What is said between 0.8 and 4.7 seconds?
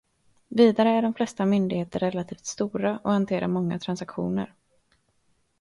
är de flesta myndigheter relativt stora och hanterar många transaktioner.